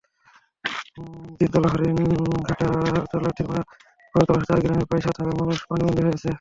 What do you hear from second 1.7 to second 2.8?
Haringhata,